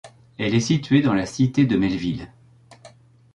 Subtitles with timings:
[0.39, 2.31] Elle est située dans la Cité de Melville.